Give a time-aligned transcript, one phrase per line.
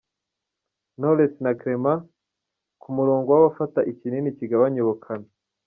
[0.97, 2.01] Knowless na Clement
[2.81, 5.27] ku murongo w’abafata ikinini kigabanya ubukana.